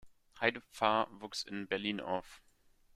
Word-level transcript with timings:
Heide 0.39 0.61
Pfarr 0.61 1.07
wuchs 1.21 1.43
in 1.43 1.67
Berlin 1.67 1.99
auf. 1.99 2.41